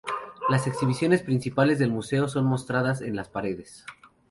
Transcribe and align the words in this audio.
Las 0.49 0.65
exhibiciones 0.65 1.21
principales 1.21 1.77
del 1.77 1.91
museo 1.91 2.27
son 2.27 2.45
mostradas 2.45 3.01
en 3.01 3.15
las 3.15 3.29
paredes. 3.29 3.85